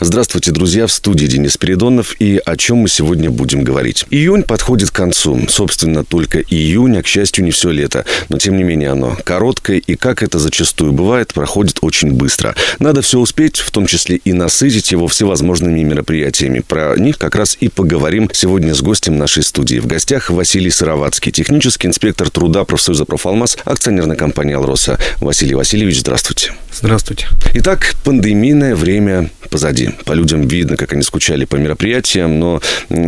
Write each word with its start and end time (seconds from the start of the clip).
Здравствуйте, 0.00 0.50
друзья, 0.50 0.88
в 0.88 0.92
студии 0.92 1.26
Денис 1.26 1.56
Передонов. 1.56 2.16
И 2.18 2.40
о 2.44 2.56
чем 2.56 2.78
мы 2.78 2.88
сегодня 2.88 3.30
будем 3.30 3.62
говорить? 3.62 4.04
Июнь 4.10 4.42
подходит 4.42 4.90
к 4.90 4.94
концу. 4.94 5.46
Собственно, 5.48 6.04
только 6.04 6.40
июнь, 6.40 6.98
а, 6.98 7.02
к 7.02 7.06
счастью, 7.06 7.44
не 7.44 7.52
все 7.52 7.70
лето. 7.70 8.04
Но, 8.28 8.38
тем 8.38 8.56
не 8.56 8.64
менее, 8.64 8.90
оно 8.90 9.16
короткое, 9.24 9.78
и, 9.78 9.94
как 9.94 10.24
это 10.24 10.40
зачастую 10.40 10.92
бывает, 10.92 11.32
проходит 11.32 11.78
очень 11.82 12.12
быстро. 12.12 12.56
Надо 12.80 13.02
все 13.02 13.20
успеть, 13.20 13.58
в 13.58 13.70
том 13.70 13.86
числе 13.86 14.16
и 14.16 14.32
насытить 14.32 14.90
его 14.90 15.06
всевозможными 15.06 15.80
мероприятиями. 15.84 16.58
Про 16.58 16.96
них 16.98 17.16
как 17.16 17.36
раз 17.36 17.56
и 17.60 17.68
поговорим 17.68 18.28
сегодня 18.32 18.74
с 18.74 18.82
гостем 18.82 19.16
нашей 19.16 19.44
студии. 19.44 19.78
В 19.78 19.86
гостях 19.86 20.28
Василий 20.28 20.70
Сыроватский, 20.70 21.30
технический 21.30 21.86
инспектор 21.86 22.30
труда 22.30 22.64
профсоюза 22.64 23.04
«Профалмаз», 23.04 23.58
акционерная 23.64 24.16
компания 24.16 24.56
«Алроса». 24.56 24.98
Василий 25.20 25.54
Васильевич, 25.54 26.00
здравствуйте. 26.00 26.52
Здравствуйте. 26.76 27.28
Итак, 27.54 27.94
пандемийное 28.02 28.74
время 28.74 29.30
позади. 29.48 29.90
По 30.04 30.12
людям 30.12 30.48
видно, 30.48 30.76
как 30.76 30.92
они 30.92 31.02
скучали 31.02 31.44
по 31.44 31.54
мероприятиям, 31.54 32.40
но 32.40 32.60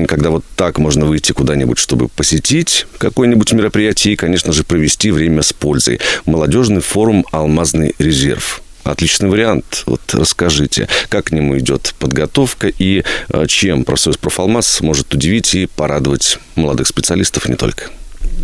когда 0.07 0.31
вот 0.31 0.45
так 0.55 0.79
можно 0.79 1.05
выйти 1.05 1.33
куда-нибудь, 1.33 1.77
чтобы 1.77 2.09
посетить 2.09 2.87
какое-нибудь 2.99 3.53
мероприятие 3.53 4.15
и, 4.15 4.17
конечно 4.17 4.53
же, 4.53 4.63
провести 4.63 5.11
время 5.11 5.43
с 5.43 5.53
пользой. 5.53 5.99
Молодежный 6.27 6.81
форум 6.81 7.27
«Алмазный 7.33 7.95
резерв». 7.99 8.63
Отличный 8.85 9.29
вариант. 9.29 9.83
Вот 9.87 10.01
расскажите, 10.13 10.89
как 11.09 11.27
к 11.27 11.33
нему 11.33 11.59
идет 11.59 11.93
подготовка 11.99 12.69
и 12.69 13.03
э, 13.31 13.47
чем 13.49 13.85
профсоюз 13.85 14.17
«Профалмаз» 14.17 14.81
может 14.81 15.13
удивить 15.13 15.57
и 15.57 15.67
порадовать 15.67 16.39
молодых 16.55 16.87
специалистов 16.87 17.49
не 17.49 17.57
только? 17.57 17.91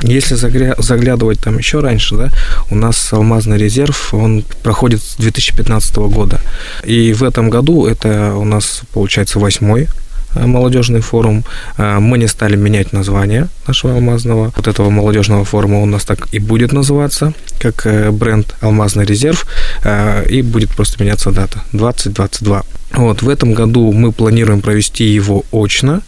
Если 0.03 0.35
заглядывать 0.35 1.41
там 1.41 1.59
еще 1.59 1.81
раньше, 1.81 2.17
да, 2.17 2.31
у 2.71 2.75
нас 2.75 3.13
алмазный 3.13 3.59
резерв, 3.59 4.15
он 4.15 4.45
проходит 4.63 5.03
с 5.03 5.17
2015 5.17 5.97
года. 5.97 6.41
И 6.85 7.13
в 7.13 7.23
этом 7.23 7.51
году 7.51 7.87
это 7.87 8.35
у 8.35 8.45
нас, 8.45 8.83
получается, 8.93 9.39
восьмой 9.39 9.89
э, 10.35 10.47
молодежный 10.47 11.01
форум. 11.01 11.45
Э, 11.77 11.99
мы 12.01 12.19
не 12.19 12.27
стали 12.27 12.57
менять 12.57 12.93
название 12.93 13.49
нашего 13.67 13.95
алмазного. 13.95 14.53
Вот 14.57 14.67
этого 14.67 14.91
молодежного 14.91 15.45
форума 15.45 15.81
у 15.83 15.87
нас 15.87 16.05
так 16.05 16.29
и 16.33 16.39
будет 16.39 16.73
называться, 16.73 17.33
как 17.61 17.87
э, 17.87 18.11
бренд 18.11 18.55
«Алмазный 18.61 19.05
резерв», 19.05 19.47
и 20.31 20.43
будет 20.43 20.71
просто 20.71 21.03
меняться 21.03 21.31
дата 21.31 21.63
2022. 21.73 22.63
Вот, 22.95 23.23
в 23.23 23.29
этом 23.29 23.55
году 23.55 23.93
мы 23.93 24.13
планируем 24.13 24.61
провести 24.61 25.05
его 25.05 25.45
очно, 25.51 26.03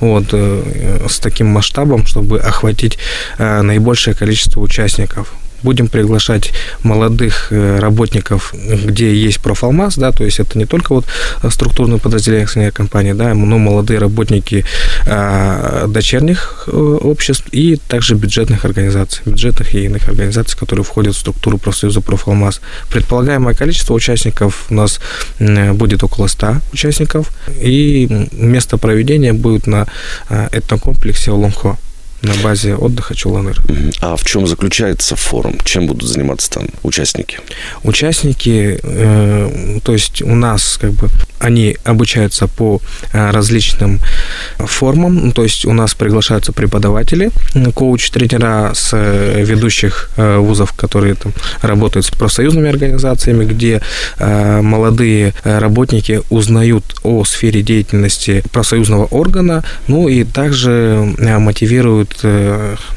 вот, 0.00 0.28
э, 0.32 1.06
с 1.08 1.18
таким 1.18 1.48
масштабом, 1.48 2.06
чтобы 2.06 2.40
охватить 2.40 2.98
э, 3.38 3.62
наибольшее 3.62 4.14
количество 4.14 4.60
участников 4.60 5.34
будем 5.62 5.88
приглашать 5.88 6.52
молодых 6.82 7.48
э, 7.50 7.78
работников, 7.78 8.54
где 8.54 9.14
есть 9.14 9.40
профалмаз, 9.40 9.96
да, 9.96 10.12
то 10.12 10.24
есть 10.24 10.40
это 10.40 10.58
не 10.58 10.66
только 10.66 10.94
вот 10.94 11.06
структурные 11.50 11.98
подразделения 11.98 12.70
компании, 12.70 13.12
да, 13.12 13.34
но 13.34 13.58
молодые 13.58 13.98
работники 13.98 14.64
а, 15.06 15.86
дочерних 15.86 16.64
э, 16.66 16.70
обществ 16.70 17.46
и 17.52 17.76
также 17.76 18.14
бюджетных 18.14 18.64
организаций, 18.64 19.22
бюджетных 19.24 19.74
и 19.74 19.84
иных 19.84 20.08
организаций, 20.08 20.58
которые 20.58 20.84
входят 20.84 21.14
в 21.14 21.18
структуру 21.18 21.58
профсоюза 21.58 22.00
профалмаз. 22.00 22.60
Предполагаемое 22.90 23.54
количество 23.54 23.94
участников 23.94 24.66
у 24.70 24.74
нас 24.74 25.00
будет 25.38 26.02
около 26.02 26.26
100 26.26 26.56
участников, 26.72 27.30
и 27.60 28.28
место 28.32 28.78
проведения 28.78 29.32
будет 29.32 29.66
на 29.66 29.86
э, 30.28 30.48
этнокомплексе 30.52 31.30
Олонхо 31.30 31.76
на 32.22 32.34
базе 32.42 32.74
отдыха 32.74 33.14
Чуланыр. 33.14 33.58
А 34.00 34.16
в 34.16 34.24
чем 34.24 34.46
заключается 34.46 35.16
форум? 35.16 35.58
Чем 35.64 35.86
будут 35.86 36.08
заниматься 36.08 36.50
там 36.50 36.66
участники? 36.82 37.38
Участники, 37.82 38.78
э, 38.82 39.80
то 39.82 39.92
есть 39.92 40.22
у 40.22 40.34
нас 40.34 40.78
как 40.80 40.92
бы 40.92 41.08
они 41.40 41.76
обучаются 41.84 42.46
по 42.46 42.80
э, 43.12 43.30
различным 43.30 44.00
формам, 44.58 45.26
ну, 45.26 45.32
то 45.32 45.42
есть 45.42 45.64
у 45.64 45.72
нас 45.72 45.94
приглашаются 45.94 46.52
преподаватели, 46.52 47.30
коуч-тренера 47.74 48.72
с 48.74 48.90
э, 48.92 49.42
ведущих 49.42 50.10
э, 50.16 50.36
вузов, 50.36 50.72
которые 50.72 51.14
там 51.14 51.32
работают 51.62 52.06
с 52.06 52.10
профсоюзными 52.10 52.68
организациями, 52.68 53.44
где 53.44 53.80
молодые 54.18 55.32
работники 55.44 56.20
узнают 56.30 56.84
о 57.02 57.24
сфере 57.24 57.62
деятельности 57.62 58.42
профсоюзного 58.52 59.06
органа, 59.06 59.64
ну 59.86 60.08
и 60.08 60.24
также 60.24 61.14
мотивируют 61.18 62.09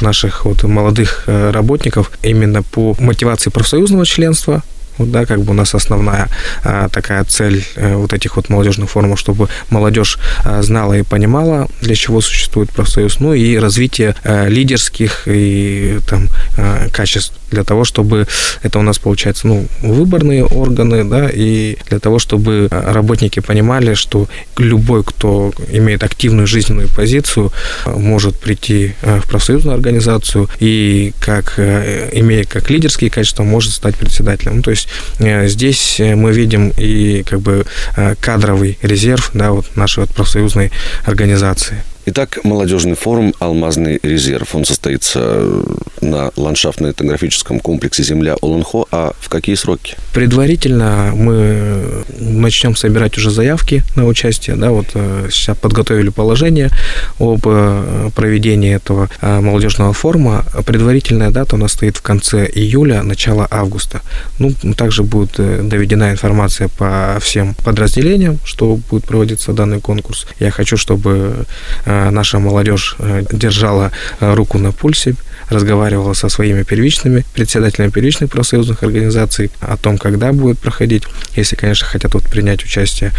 наших 0.02 0.46
вот 0.46 0.64
молодых 0.64 1.24
работников 1.28 2.12
именно 2.22 2.64
по 2.64 2.96
мотивации 3.00 3.50
профсоюзного 3.50 4.06
членства, 4.06 4.64
вот, 4.98 5.12
да, 5.12 5.26
как 5.26 5.42
бы 5.42 5.52
у 5.52 5.54
нас 5.54 5.74
основная 5.74 6.30
а, 6.64 6.88
такая 6.90 7.24
цель 7.24 7.66
а, 7.76 7.98
вот 7.98 8.14
этих 8.14 8.36
вот 8.36 8.50
молодежных 8.50 8.90
форумов, 8.92 9.20
чтобы 9.20 9.50
молодежь 9.70 10.20
а, 10.44 10.62
знала 10.62 10.94
и 10.94 11.04
понимала, 11.04 11.68
для 11.82 11.96
чего 11.96 12.22
существует 12.22 12.70
профсоюз, 12.72 13.20
ну 13.20 13.34
и 13.34 13.58
развитие 13.58 14.16
а, 14.24 14.48
лидерских 14.48 15.24
и 15.26 16.00
там 16.08 16.30
а, 16.58 16.90
качеств 16.90 17.34
для 17.54 17.64
того, 17.64 17.84
чтобы 17.84 18.28
это 18.62 18.80
у 18.80 18.82
нас 18.82 19.00
получается, 19.00 19.48
ну, 19.48 19.68
выборные 19.82 20.46
органы, 20.46 21.04
да, 21.04 21.30
и 21.32 21.78
для 21.90 22.00
того, 22.00 22.20
чтобы 22.20 22.68
работники 22.72 23.40
понимали, 23.40 23.94
что 23.94 24.28
любой, 24.58 25.04
кто 25.04 25.54
имеет 25.72 26.04
активную 26.04 26.48
жизненную 26.48 26.90
позицию, 26.90 27.52
может 27.86 28.40
прийти 28.40 28.94
в 29.02 29.28
профсоюзную 29.28 29.76
организацию 29.76 30.50
и 30.60 31.14
как 31.20 31.60
имея 31.60 32.44
как 32.46 32.70
лидерские 32.70 33.10
качества, 33.10 33.44
может 33.44 33.74
стать 33.74 33.96
председателем. 33.96 34.58
Ну, 34.58 34.62
то 34.62 34.72
есть 34.72 34.88
э, 35.20 35.48
здесь 35.48 36.00
э, 36.00 36.16
мы 36.16 36.32
видим 36.32 36.72
и 36.78 37.24
как 37.24 37.40
бы 37.42 37.66
э, 37.96 38.16
кадровый 38.20 38.78
резерв 38.82 39.32
да, 39.34 39.52
вот 39.52 39.76
нашей 39.76 40.02
вот 40.02 40.10
профсоюзной 40.10 40.72
организации. 41.06 41.84
Итак, 42.06 42.40
молодежный 42.44 42.96
форум 42.96 43.34
«Алмазный 43.40 43.98
резерв». 44.04 44.56
Он 44.56 44.66
состоится 44.66 45.20
э, 45.24 45.64
на 46.02 46.32
ландшафтно-этнографическом 46.36 47.62
комплексе 47.62 48.04
«Земля 48.04 48.36
Оланхо». 48.42 48.86
А 48.92 49.14
в 49.22 49.30
какие 49.30 49.56
сроки? 49.56 49.96
Предварительно 50.14 51.14
мы 51.16 52.04
начнем 52.20 52.76
собирать 52.76 53.18
уже 53.18 53.32
заявки 53.32 53.84
на 53.96 54.06
участие. 54.06 54.58
Да, 54.58 54.72
вот 54.72 54.88
э, 54.96 55.30
сейчас 55.32 55.58
подготовили 55.58 56.10
положение 56.10 56.72
об 57.20 57.44
э, 57.46 58.10
проведении 58.14 58.76
этого 58.76 59.10
молодежного 59.22 59.94
форума. 59.94 60.44
Предварительная 60.66 61.32
дата 61.32 61.56
у 61.56 61.58
нас 61.58 61.72
стоит 61.72 61.96
в 61.96 62.02
конце 62.02 62.46
июля, 62.54 63.02
начало 63.04 63.48
августа. 63.50 64.02
Ну, 64.40 64.52
также 64.76 65.04
будет 65.04 65.38
доведена 65.38 66.12
информация 66.12 66.68
по 66.68 67.18
всем 67.22 67.56
подразделениям, 67.64 68.40
что 68.44 68.78
будет 68.90 69.06
проводиться 69.06 69.54
данный 69.54 69.80
конкурс. 69.80 70.28
Я 70.40 70.52
хочу, 70.52 70.76
чтобы 70.76 71.46
Э, 71.93 71.93
наша 72.12 72.40
молодежь 72.40 72.96
э, 73.00 73.24
держала 73.32 73.92
э, 74.20 74.34
руку 74.34 74.58
на 74.58 74.72
пульсе, 74.72 75.16
разговаривала 75.50 76.14
со 76.14 76.30
своими 76.30 76.64
первичными 76.64 77.26
председателями 77.34 77.92
первичных 77.92 78.30
профсоюзных 78.30 78.84
организаций 78.84 79.52
о 79.60 79.78
том, 79.78 79.98
когда 79.98 80.32
будет 80.32 80.60
проходить, 80.60 81.04
если, 81.36 81.56
конечно, 81.56 81.86
хотят 81.86 82.14
вот 82.14 82.24
принять 82.24 82.64
участие 82.64 83.12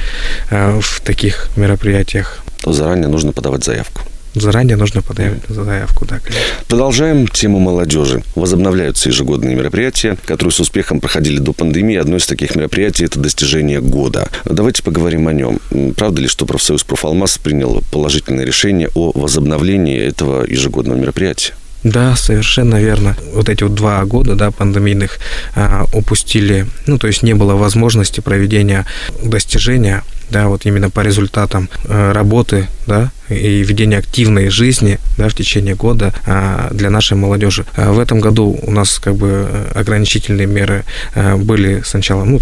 в 0.50 1.00
таких 1.02 1.48
мероприятиях. 1.56 2.38
То 2.62 2.72
заранее 2.72 3.08
нужно 3.08 3.32
подавать 3.32 3.64
заявку. 3.64 4.00
Заранее 4.34 4.76
нужно 4.76 5.00
подать 5.00 5.34
заявку, 5.48 6.06
да, 6.06 6.18
конечно. 6.18 6.44
Продолжаем 6.66 7.28
тему 7.28 7.60
молодежи. 7.60 8.22
Возобновляются 8.34 9.08
ежегодные 9.08 9.54
мероприятия, 9.54 10.16
которые 10.26 10.52
с 10.52 10.60
успехом 10.60 11.00
проходили 11.00 11.38
до 11.38 11.52
пандемии. 11.52 11.96
Одно 11.96 12.16
из 12.16 12.26
таких 12.26 12.56
мероприятий– 12.56 13.04
это 13.06 13.20
достижение 13.20 13.80
года. 13.80 14.28
Давайте 14.44 14.82
поговорим 14.82 15.28
о 15.28 15.32
нем. 15.32 15.60
Правда 15.96 16.22
ли, 16.22 16.28
что 16.28 16.46
профсоюз 16.46 16.82
«Профалмаз» 16.82 17.38
принял 17.38 17.82
положительное 17.92 18.44
решение 18.44 18.90
о 18.94 19.12
возобновлении 19.14 20.00
этого 20.00 20.44
ежегодного 20.44 20.98
мероприятия? 20.98 21.54
Да, 21.84 22.16
совершенно 22.16 22.80
верно. 22.80 23.14
Вот 23.34 23.50
эти 23.50 23.62
вот 23.62 23.75
два 23.75 24.02
года, 24.04 24.34
да, 24.34 24.50
пандемийных 24.50 25.19
а, 25.54 25.84
упустили, 25.92 26.66
ну, 26.87 26.98
то 26.98 27.06
есть 27.06 27.22
не 27.22 27.34
было 27.34 27.54
возможности 27.54 28.20
проведения 28.20 28.87
достижения 29.22 30.02
да, 30.30 30.48
вот 30.48 30.66
именно 30.66 30.90
по 30.90 31.00
результатам 31.00 31.69
э, 31.84 32.12
работы, 32.12 32.66
да, 32.87 33.12
и 33.29 33.62
ведения 33.62 33.99
активной 33.99 34.49
жизни, 34.49 34.99
да, 35.17 35.29
в 35.29 35.35
течение 35.35 35.75
года 35.75 36.12
а, 36.26 36.69
для 36.73 36.91
нашей 36.91 37.17
молодежи. 37.17 37.65
А 37.76 37.93
в 37.93 37.99
этом 37.99 38.21
году 38.21 38.59
у 38.62 38.71
нас 38.71 38.99
как 38.99 39.17
бы 39.17 39.49
ограничительные 39.75 40.47
меры 40.47 40.85
э, 41.15 41.37
были 41.37 41.82
сначала, 41.85 42.25
ну, 42.25 42.41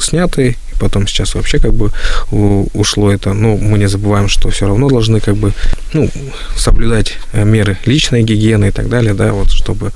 сняты, 0.00 0.56
потом 0.80 1.06
сейчас 1.06 1.34
вообще 1.34 1.58
как 1.58 1.72
бы 1.72 1.90
ушло 2.74 3.12
это, 3.12 3.32
но 3.34 3.56
мы 3.56 3.78
не 3.78 3.88
забываем, 3.88 4.28
что 4.28 4.48
все 4.48 4.66
равно 4.66 4.88
должны 4.88 5.20
как 5.20 5.36
бы, 5.36 5.52
ну, 5.92 6.10
соблюдать 6.56 7.18
э, 7.32 7.44
меры 7.44 7.76
личной 7.86 8.22
гигиены 8.22 8.68
и 8.68 8.70
так 8.70 8.88
далее, 8.88 9.14
да, 9.14 9.32
вот, 9.32 9.50
чтобы, 9.50 9.92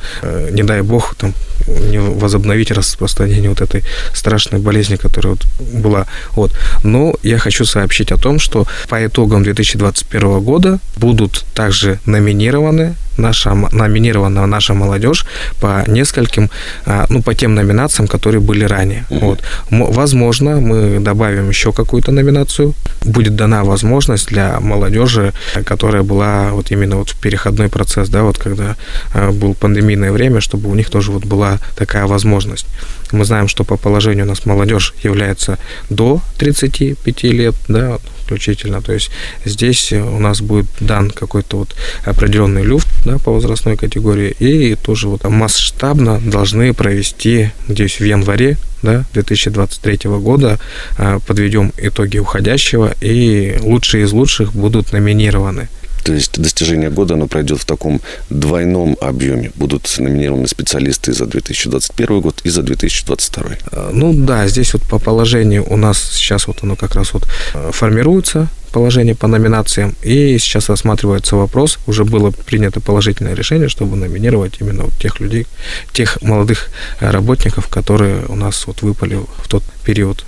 не 0.53 0.63
дай 0.63 0.83
бог, 0.83 1.15
там, 1.15 1.35
не 1.67 1.99
возобновить 1.99 2.71
распространение 2.71 3.49
вот 3.49 3.61
этой 3.61 3.83
страшной 4.13 4.61
болезни, 4.61 4.97
которая 4.97 5.35
вот 5.35 5.47
была. 5.73 6.07
Вот. 6.33 6.53
Но 6.83 7.15
я 7.23 7.39
хочу 7.39 7.65
сообщить 7.65 8.13
о 8.13 8.19
том, 8.19 8.39
что 8.39 8.67
по 8.89 9.05
итогам 9.07 9.43
2021 9.43 10.41
года 10.41 10.79
будут 10.97 11.45
также 11.55 11.99
номинированы 12.07 12.95
наша, 13.17 13.55
номинирована 13.55 14.47
наша 14.47 14.75
молодежь 14.75 15.27
по 15.61 15.85
нескольким, 15.87 16.51
а, 16.87 17.07
ну, 17.09 17.23
по 17.23 17.35
тем 17.35 17.55
номинациям, 17.55 18.09
которые 18.09 18.41
были 18.41 18.65
ранее. 18.65 19.05
Mm-hmm. 19.11 19.21
Вот. 19.21 19.43
Возможно, 19.71 20.61
мы 20.61 21.01
добавим 21.01 21.49
еще 21.49 21.73
какую-то 21.73 22.13
номинацию. 22.13 22.75
Будет 23.05 23.37
дана 23.37 23.65
возможность 23.65 24.29
для 24.29 24.61
молодежи, 24.61 25.33
которая 25.65 26.03
была 26.03 26.51
вот 26.53 26.71
именно 26.71 26.97
вот 26.97 27.11
в 27.11 27.21
переходной 27.21 27.69
процесс, 27.69 28.09
да, 28.09 28.23
вот 28.23 28.39
когда 28.39 28.77
а, 29.13 29.31
был 29.33 29.55
пандемийное 29.55 30.13
время, 30.13 30.41
чтобы 30.41 30.71
у 30.71 30.75
них 30.75 30.91
тоже 30.91 31.13
вот 31.13 31.25
была 31.25 31.59
такая 31.77 32.07
возможность. 32.07 32.67
Мы 33.13 33.25
знаем, 33.25 33.49
что 33.49 33.65
по 33.65 33.77
положению 33.77 34.25
у 34.25 34.29
нас 34.29 34.47
молодежь 34.47 34.95
является 35.03 35.59
до 35.91 36.21
35 36.39 37.23
лет, 37.25 37.55
да, 37.69 37.99
включительно. 38.25 38.83
То 38.83 38.93
есть 38.93 39.11
здесь 39.45 39.93
у 39.93 40.19
нас 40.19 40.41
будет 40.41 40.67
дан 40.81 41.11
какой-то 41.11 41.59
вот 41.59 41.77
определенный 42.05 42.63
люфт 42.63 42.89
да, 43.05 43.19
по 43.19 43.33
возрастной 43.33 43.77
категории, 43.77 44.35
и 44.39 44.75
тоже 44.75 45.09
вот 45.09 45.25
масштабно 45.25 46.21
должны 46.21 46.73
провести, 46.75 47.51
надеюсь, 47.69 48.01
в 48.01 48.05
январе 48.05 48.57
да, 48.83 49.05
2023 49.13 50.11
года 50.21 50.59
а, 50.99 51.19
подведем 51.21 51.73
итоги 51.79 52.19
уходящего, 52.19 52.95
и 53.01 53.57
лучшие 53.61 54.05
из 54.05 54.13
лучших 54.13 54.55
будут 54.55 54.93
номинированы. 54.93 55.69
То 56.05 56.13
есть 56.13 56.39
достижение 56.41 56.91
года, 56.91 57.15
оно 57.15 57.27
пройдет 57.27 57.61
в 57.61 57.65
таком 57.65 58.01
двойном 58.29 58.97
объеме. 59.01 59.51
Будут 59.55 59.91
номинированы 59.99 60.47
специалисты 60.47 61.15
за 61.15 61.27
2021 61.27 62.21
год 62.21 62.41
и 62.45 62.51
за 62.51 62.63
2022. 62.63 63.45
А, 63.73 63.91
ну 63.93 64.13
да, 64.13 64.47
здесь 64.47 64.75
вот 64.75 64.83
по 64.83 64.99
положению 64.99 65.65
у 65.67 65.77
нас 65.77 65.99
сейчас 66.13 66.47
вот 66.47 66.59
оно 66.63 66.77
как 66.77 66.95
раз 66.95 67.15
вот 67.15 67.27
э, 67.55 67.71
формируется, 67.73 68.49
положение 68.71 69.15
по 69.15 69.29
номинациям, 69.29 69.95
и 70.03 70.37
сейчас 70.39 70.69
рассматривается 70.69 71.37
вопрос, 71.37 71.79
уже 71.87 72.05
было 72.05 72.33
принято 72.33 72.81
положительное 72.81 73.35
решение, 73.35 73.69
чтобы 73.69 73.97
номинировать 73.97 74.61
именно 74.61 74.85
вот 74.85 74.95
тех 75.01 75.21
людей, 75.21 75.47
тех 75.93 76.21
молодых 76.23 76.69
э, 77.01 77.11
работников, 77.11 77.69
которые 77.69 78.27
у 78.29 78.35
нас 78.35 78.67
вот 78.67 78.83
выпали 78.83 79.19
в 79.43 79.49
тот 79.49 79.63
период 79.85 80.27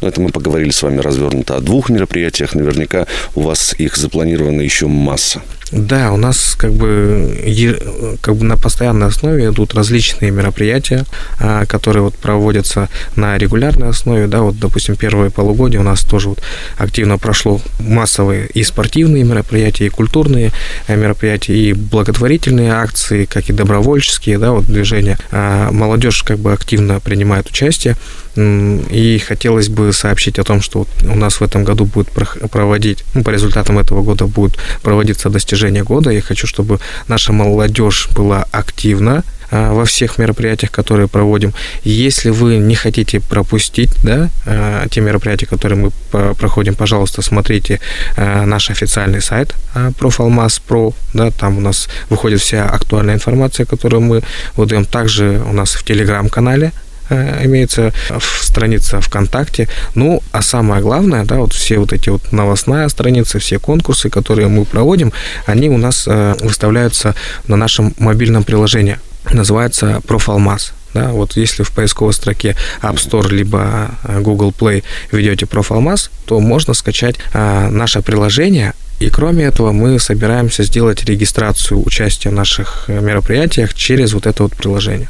но 0.00 0.08
это 0.08 0.20
мы 0.20 0.30
поговорили 0.30 0.70
с 0.70 0.82
вами 0.82 1.00
развернуто 1.00 1.56
о 1.56 1.60
двух 1.60 1.90
мероприятиях. 1.90 2.54
Наверняка 2.54 3.06
у 3.34 3.42
вас 3.42 3.74
их 3.78 3.96
запланировано 3.96 4.60
еще 4.60 4.86
масса. 4.86 5.42
Да, 5.72 6.12
у 6.12 6.16
нас 6.16 6.56
как 6.58 6.72
бы, 6.72 8.18
как 8.20 8.34
бы 8.34 8.44
на 8.44 8.56
постоянной 8.56 9.06
основе 9.06 9.46
идут 9.46 9.74
различные 9.74 10.32
мероприятия, 10.32 11.04
а, 11.38 11.64
которые 11.64 12.02
вот 12.02 12.16
проводятся 12.16 12.88
на 13.14 13.38
регулярной 13.38 13.88
основе. 13.88 14.26
Да, 14.26 14.40
вот, 14.40 14.58
допустим, 14.58 14.96
первое 14.96 15.30
полугодие 15.30 15.80
у 15.80 15.84
нас 15.84 16.02
тоже 16.02 16.30
вот 16.30 16.42
активно 16.76 17.18
прошло 17.18 17.60
массовые 17.78 18.48
и 18.48 18.64
спортивные 18.64 19.22
мероприятия, 19.22 19.86
и 19.86 19.90
культурные 19.90 20.50
э, 20.88 20.96
мероприятия, 20.96 21.56
и 21.56 21.72
благотворительные 21.72 22.72
акции, 22.72 23.24
как 23.24 23.48
и 23.48 23.52
добровольческие, 23.52 24.38
да, 24.38 24.50
вот 24.50 24.66
движения. 24.66 25.18
А, 25.30 25.70
молодежь 25.70 26.24
как 26.24 26.38
бы 26.38 26.52
активно 26.52 26.98
принимает 26.98 27.48
участие. 27.48 27.96
И 28.36 29.22
хотелось 29.26 29.68
бы 29.68 29.92
сообщить 29.92 30.38
о 30.38 30.44
том, 30.44 30.62
что 30.62 30.86
у 31.02 31.16
нас 31.16 31.40
в 31.40 31.42
этом 31.42 31.64
году 31.64 31.84
будет 31.84 32.08
проводить, 32.50 33.04
ну, 33.12 33.24
по 33.24 33.30
результатам 33.30 33.78
этого 33.78 34.02
года 34.02 34.26
будет 34.26 34.56
проводиться 34.82 35.30
достижение 35.30 35.59
года. 35.82 36.10
Я 36.10 36.20
хочу, 36.20 36.46
чтобы 36.46 36.80
наша 37.08 37.32
молодежь 37.32 38.08
была 38.14 38.46
активна, 38.50 39.22
а, 39.50 39.72
во 39.72 39.84
всех 39.84 40.18
мероприятиях, 40.18 40.70
которые 40.70 41.08
проводим. 41.08 41.52
Если 41.82 42.30
вы 42.30 42.58
не 42.58 42.76
хотите 42.76 43.20
пропустить 43.20 43.90
да, 44.04 44.30
а, 44.46 44.86
те 44.88 45.00
мероприятия, 45.00 45.46
которые 45.46 45.78
мы 45.78 45.90
проходим, 46.34 46.74
пожалуйста, 46.74 47.22
смотрите 47.22 47.80
а, 48.16 48.46
наш 48.46 48.70
официальный 48.70 49.20
сайт 49.20 49.54
Профалмаз 49.98 50.60
Про. 50.60 50.92
Да, 51.14 51.30
там 51.30 51.58
у 51.58 51.60
нас 51.60 51.88
выходит 52.10 52.40
вся 52.40 52.68
актуальная 52.68 53.14
информация, 53.14 53.66
которую 53.66 54.02
мы 54.02 54.22
выдаем. 54.56 54.84
Также 54.84 55.42
у 55.44 55.52
нас 55.52 55.72
в 55.72 55.82
Телеграм-канале 55.82 56.72
Э, 57.10 57.44
имеется 57.44 57.92
страница 58.20 59.00
ВКонтакте. 59.00 59.68
Ну, 59.94 60.22
а 60.32 60.42
самое 60.42 60.80
главное, 60.80 61.24
да, 61.24 61.36
вот 61.36 61.52
все 61.52 61.78
вот 61.78 61.92
эти 61.92 62.08
вот 62.08 62.32
новостная 62.32 62.88
страницы, 62.88 63.40
все 63.40 63.58
конкурсы, 63.58 64.08
которые 64.08 64.48
мы 64.48 64.64
проводим, 64.64 65.12
они 65.44 65.68
у 65.68 65.76
нас 65.76 66.04
э, 66.06 66.34
выставляются 66.40 67.14
на 67.48 67.56
нашем 67.56 67.94
мобильном 67.98 68.44
приложении. 68.44 68.98
Называется 69.32 70.00
Профалмаз. 70.06 70.72
Да, 70.94 71.10
вот 71.10 71.36
если 71.36 71.62
в 71.62 71.70
поисковой 71.70 72.12
строке 72.12 72.56
App 72.82 72.96
Store 72.96 73.28
либо 73.28 73.90
э, 74.04 74.20
Google 74.20 74.52
Play 74.56 74.84
ведете 75.10 75.46
Профалмаз, 75.46 76.10
то 76.26 76.38
можно 76.40 76.74
скачать 76.74 77.16
а, 77.32 77.68
наше 77.70 78.02
приложение, 78.02 78.72
и 79.00 79.08
кроме 79.08 79.44
этого 79.44 79.72
мы 79.72 79.98
собираемся 79.98 80.62
сделать 80.62 81.04
регистрацию 81.04 81.84
участия 81.84 82.30
в 82.30 82.34
наших 82.34 82.84
мероприятиях 82.88 83.74
через 83.74 84.12
вот 84.12 84.26
это 84.26 84.42
вот 84.42 84.54
приложение. 84.54 85.08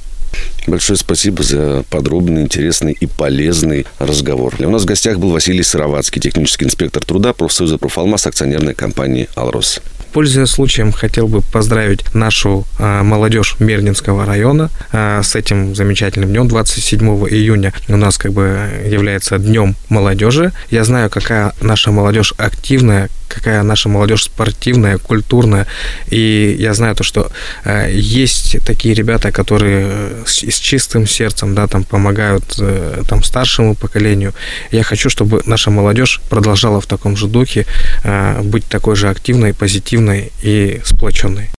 Большое 0.67 0.97
спасибо 0.99 1.43
за 1.43 1.85
подробный, 1.91 2.43
интересный 2.43 2.93
и 2.93 3.07
полезный 3.07 3.87
разговор. 3.99 4.55
У 4.59 4.71
нас 4.71 4.83
в 4.83 4.87
гостях 4.87 5.19
был 5.19 5.31
Василий 5.31 5.63
Сыровацкий, 5.63 6.21
технический 6.21 6.65
инспектор 6.65 7.05
труда 7.05 7.33
профсоюза 7.33 7.79
«Профалмас» 7.79 8.27
акционерной 8.27 8.75
компании 8.75 9.29
«Алрос». 9.35 9.81
Пользуясь 10.13 10.51
случаем, 10.51 10.91
хотел 10.91 11.29
бы 11.29 11.41
поздравить 11.41 12.15
нашу 12.15 12.67
а, 12.79 13.05
молодежь 13.05 13.57
Мернинского 13.61 14.27
района 14.27 14.71
а, 14.93 15.23
с 15.23 15.37
этим 15.37 15.75
замечательным 15.75 16.31
днем. 16.31 16.49
27 16.49 17.01
июня 17.29 17.73
у 17.89 17.97
нас 17.97 18.19
как 18.19 18.33
бы 18.33 18.69
является 18.85 19.39
днем 19.39 19.77
молодежи. 19.89 20.53
Я 20.71 20.83
знаю, 20.83 21.11
какая 21.11 21.53
наша 21.61 21.93
молодежь 21.93 22.35
активная, 22.39 23.09
какая 23.31 23.63
наша 23.63 23.89
молодежь 23.89 24.25
спортивная, 24.25 24.99
культурная. 24.99 25.67
И 26.11 26.57
я 26.59 26.75
знаю 26.75 26.95
то, 26.95 27.05
что 27.05 27.31
э, 27.65 27.91
есть 27.93 28.59
такие 28.67 28.95
ребята, 28.95 29.33
которые 29.33 29.87
э, 29.89 30.23
с, 30.27 30.43
с 30.43 30.59
чистым 30.59 31.07
сердцем, 31.07 31.55
да, 31.55 31.67
там 31.67 31.85
помогают 31.85 32.45
э, 32.59 33.03
там 33.09 33.23
старшему 33.23 33.75
поколению. 33.75 34.35
Я 34.71 34.83
хочу, 34.83 35.09
чтобы 35.09 35.43
наша 35.47 35.71
молодежь 35.71 36.21
продолжала 36.29 36.81
в 36.81 36.87
таком 36.87 37.17
же 37.17 37.27
духе 37.27 37.67
э, 38.05 38.43
быть 38.43 38.65
такой 38.67 38.97
же 38.97 39.09
активной, 39.09 39.55
позитивной 39.55 40.33
и 40.43 40.81
сплоченной. 40.85 41.51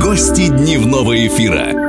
Гости 0.00 0.48
дневного 0.48 1.26
эфира. 1.26 1.85